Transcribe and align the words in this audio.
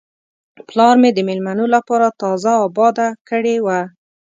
پلار 0.67 0.95
مې 1.01 1.09
د 1.13 1.19
میلمنو 1.27 1.65
لپاره 1.75 2.07
تازه 2.21 2.51
آباده 2.65 3.07
کړې 3.29 3.55
وه. 3.65 3.79